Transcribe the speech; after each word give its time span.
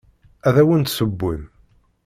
Ad 0.47 0.55
awent-d-ssewwen. 0.61 1.41